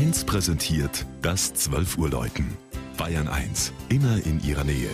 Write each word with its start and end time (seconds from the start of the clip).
1 0.00 0.24
präsentiert 0.24 1.04
das 1.20 1.52
12 1.52 1.98
Uhr 1.98 2.08
Läuten. 2.08 2.56
Bayern 2.96 3.28
1, 3.28 3.70
immer 3.90 4.16
in 4.24 4.42
ihrer 4.42 4.64
Nähe. 4.64 4.88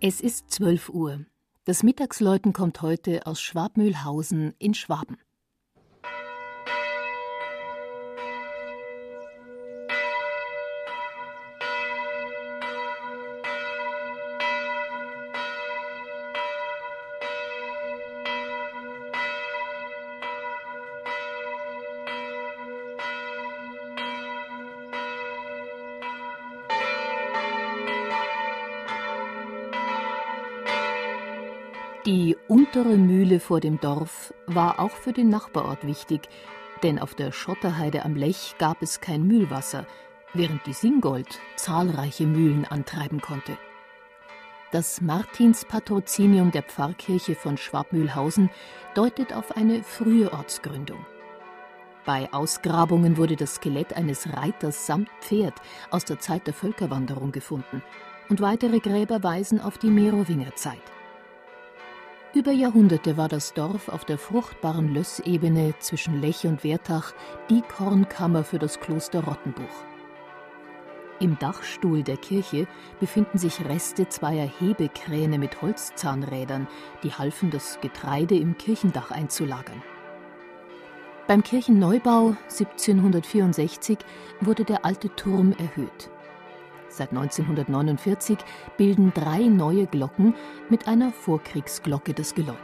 Es 0.00 0.20
ist 0.20 0.50
12 0.50 0.88
Uhr. 0.88 1.20
Das 1.66 1.84
Mittagsläuten 1.84 2.52
kommt 2.52 2.82
heute 2.82 3.28
aus 3.28 3.40
Schwabmühlhausen 3.40 4.52
in 4.58 4.74
Schwaben. 4.74 5.18
Die 32.06 32.34
untere 32.48 32.96
Mühle 32.96 33.40
vor 33.40 33.60
dem 33.60 33.78
Dorf 33.78 34.32
war 34.46 34.80
auch 34.80 34.92
für 34.92 35.12
den 35.12 35.28
Nachbarort 35.28 35.86
wichtig, 35.86 36.30
denn 36.82 36.98
auf 36.98 37.14
der 37.14 37.30
Schotterheide 37.30 38.06
am 38.06 38.16
Lech 38.16 38.54
gab 38.58 38.80
es 38.80 39.02
kein 39.02 39.26
Mühlwasser, 39.26 39.86
während 40.32 40.64
die 40.64 40.72
Singold 40.72 41.38
zahlreiche 41.56 42.24
Mühlen 42.24 42.64
antreiben 42.64 43.20
konnte. 43.20 43.58
Das 44.72 45.02
Martinspatrozinium 45.02 46.52
der 46.52 46.62
Pfarrkirche 46.62 47.34
von 47.34 47.58
Schwabmühlhausen 47.58 48.48
deutet 48.94 49.34
auf 49.34 49.54
eine 49.54 49.82
frühe 49.82 50.32
Ortsgründung. 50.32 51.04
Bei 52.06 52.32
Ausgrabungen 52.32 53.18
wurde 53.18 53.36
das 53.36 53.56
Skelett 53.56 53.92
eines 53.92 54.32
Reiters 54.34 54.86
samt 54.86 55.10
Pferd 55.20 55.54
aus 55.90 56.06
der 56.06 56.18
Zeit 56.18 56.46
der 56.46 56.54
Völkerwanderung 56.54 57.30
gefunden 57.30 57.82
und 58.30 58.40
weitere 58.40 58.78
Gräber 58.78 59.22
weisen 59.22 59.60
auf 59.60 59.76
die 59.76 59.90
Merowingerzeit. 59.90 60.80
Über 62.32 62.52
Jahrhunderte 62.52 63.16
war 63.16 63.28
das 63.28 63.54
Dorf 63.54 63.88
auf 63.88 64.04
der 64.04 64.16
fruchtbaren 64.16 64.94
Lössebene 64.94 65.74
zwischen 65.80 66.20
Lech 66.20 66.46
und 66.46 66.62
Wertach 66.62 67.12
die 67.50 67.60
Kornkammer 67.60 68.44
für 68.44 68.60
das 68.60 68.78
Kloster 68.78 69.24
Rottenbuch. 69.24 69.84
Im 71.18 71.36
Dachstuhl 71.40 72.04
der 72.04 72.16
Kirche 72.16 72.68
befinden 73.00 73.36
sich 73.36 73.64
Reste 73.68 74.08
zweier 74.08 74.46
Hebekräne 74.46 75.40
mit 75.40 75.60
Holzzahnrädern, 75.60 76.68
die 77.02 77.10
halfen, 77.10 77.50
das 77.50 77.80
Getreide 77.80 78.36
im 78.36 78.56
Kirchendach 78.56 79.10
einzulagern. 79.10 79.82
Beim 81.26 81.42
Kirchenneubau 81.42 82.36
1764 82.44 83.98
wurde 84.40 84.64
der 84.64 84.84
alte 84.84 85.14
Turm 85.16 85.52
erhöht. 85.58 86.10
Seit 86.90 87.10
1949 87.10 88.38
bilden 88.76 89.12
drei 89.14 89.44
neue 89.44 89.86
Glocken 89.86 90.34
mit 90.68 90.88
einer 90.88 91.12
Vorkriegsglocke 91.12 92.14
das 92.14 92.34
Geläut. 92.34 92.56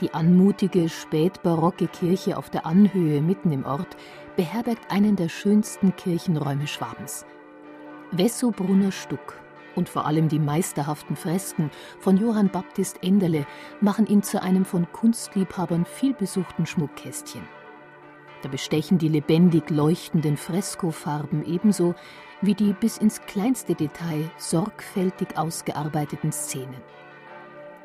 Die 0.00 0.14
anmutige 0.14 0.88
spätbarocke 0.88 1.88
Kirche 1.88 2.38
auf 2.38 2.48
der 2.48 2.64
Anhöhe 2.64 3.20
mitten 3.20 3.50
im 3.50 3.66
Ort 3.66 3.96
beherbergt 4.36 4.90
einen 4.90 5.16
der 5.16 5.28
schönsten 5.28 5.94
Kirchenräume 5.96 6.68
Schwabens. 6.68 7.26
Wessobrunner 8.12 8.92
Stuck 8.92 9.38
und 9.74 9.88
vor 9.88 10.06
allem 10.06 10.28
die 10.28 10.38
meisterhaften 10.38 11.16
Fresken 11.16 11.70
von 11.98 12.16
Johann 12.16 12.50
Baptist 12.50 13.02
Enderle 13.02 13.46
machen 13.80 14.06
ihn 14.06 14.22
zu 14.22 14.40
einem 14.40 14.64
von 14.64 14.90
Kunstliebhabern 14.92 15.84
vielbesuchten 15.84 16.66
Schmuckkästchen. 16.66 17.42
Da 18.42 18.48
bestechen 18.48 18.98
die 18.98 19.08
lebendig 19.08 19.68
leuchtenden 19.70 20.36
Freskofarben 20.36 21.44
ebenso 21.44 21.94
wie 22.42 22.54
die 22.54 22.72
bis 22.72 22.98
ins 22.98 23.20
kleinste 23.22 23.74
Detail 23.74 24.30
sorgfältig 24.38 25.36
ausgearbeiteten 25.36 26.32
Szenen. 26.32 26.80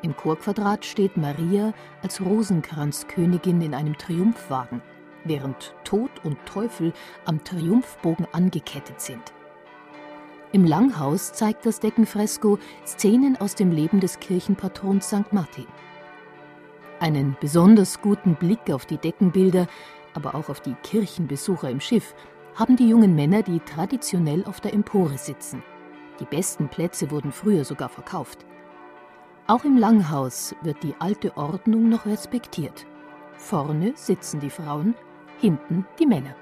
Im 0.02 0.16
Chorquadrat 0.16 0.84
steht 0.84 1.16
Maria 1.16 1.72
als 2.02 2.20
Rosenkranzkönigin 2.20 3.60
in 3.60 3.74
einem 3.74 3.96
Triumphwagen, 3.98 4.82
während 5.24 5.74
Tod 5.84 6.10
und 6.22 6.38
Teufel 6.46 6.92
am 7.24 7.42
Triumphbogen 7.44 8.26
angekettet 8.32 9.00
sind. 9.00 9.32
Im 10.52 10.64
Langhaus 10.64 11.32
zeigt 11.32 11.66
das 11.66 11.80
Deckenfresko 11.80 12.58
Szenen 12.86 13.36
aus 13.36 13.56
dem 13.56 13.72
Leben 13.72 14.00
des 14.00 14.20
Kirchenpatrons 14.20 15.06
St. 15.06 15.32
Martin. 15.32 15.66
Einen 17.00 17.36
besonders 17.40 18.00
guten 18.00 18.36
Blick 18.36 18.70
auf 18.70 18.86
die 18.86 18.96
Deckenbilder, 18.96 19.66
aber 20.14 20.34
auch 20.34 20.48
auf 20.48 20.60
die 20.60 20.74
Kirchenbesucher 20.82 21.68
im 21.68 21.80
Schiff 21.80 22.14
haben 22.56 22.76
die 22.76 22.88
jungen 22.88 23.14
Männer, 23.14 23.42
die 23.42 23.60
traditionell 23.60 24.44
auf 24.46 24.60
der 24.60 24.72
Empore 24.72 25.18
sitzen. 25.18 25.62
Die 26.20 26.24
besten 26.24 26.68
Plätze 26.68 27.10
wurden 27.10 27.30
früher 27.30 27.64
sogar 27.64 27.90
verkauft. 27.90 28.46
Auch 29.46 29.64
im 29.64 29.76
Langhaus 29.76 30.56
wird 30.62 30.82
die 30.82 30.94
alte 30.98 31.36
Ordnung 31.36 31.88
noch 31.88 32.06
respektiert. 32.06 32.86
Vorne 33.36 33.92
sitzen 33.94 34.40
die 34.40 34.50
Frauen, 34.50 34.94
hinten 35.38 35.86
die 35.98 36.06
Männer. 36.06 36.34